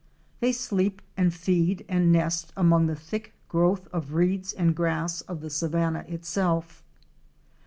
[0.39, 5.41] 'They sleep and feed and nest among the thick growth of reeds and grass of
[5.41, 6.81] the savanna itself.